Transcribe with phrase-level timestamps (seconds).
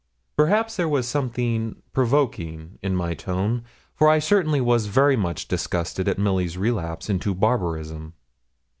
[0.35, 3.63] Perhaps there was something provoking in my tone,
[3.93, 8.13] for I certainly was very much disgusted at Milly's relapse into barbarism.